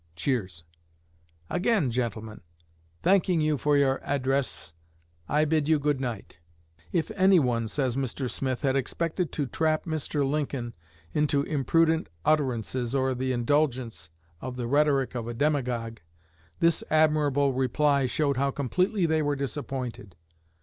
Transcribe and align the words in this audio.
[Cheers.] 0.15 0.63
Again, 1.47 1.91
gentlemen, 1.91 2.41
thanking 3.03 3.39
you 3.39 3.55
for 3.59 3.77
your 3.77 3.99
address, 4.03 4.73
I 5.29 5.45
bid 5.45 5.69
you 5.69 5.77
good 5.77 6.01
night. 6.01 6.39
"If 6.91 7.11
anyone," 7.11 7.67
says 7.67 7.95
Mr. 7.95 8.27
Smith, 8.27 8.61
"had 8.63 8.75
expected 8.75 9.31
to 9.33 9.45
trap 9.45 9.85
Mr. 9.85 10.27
Lincoln 10.27 10.73
into 11.13 11.43
imprudent 11.43 12.09
utterances, 12.25 12.95
or 12.95 13.13
the 13.13 13.31
indulgence 13.31 14.09
of 14.41 14.55
the 14.55 14.65
rhetoric 14.65 15.13
of 15.13 15.27
a 15.27 15.35
demagogue, 15.35 15.99
this 16.59 16.83
admirable 16.89 17.53
reply 17.53 18.07
showed 18.07 18.37
how 18.37 18.49
completely 18.49 19.05
they 19.05 19.21
were 19.21 19.35
disappointed. 19.35 20.15